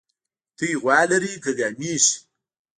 تى 0.57 0.67
غوا 0.81 0.99
لرى 1.09 1.33
كه 1.43 1.51
ګامېښې؟ 1.57 2.15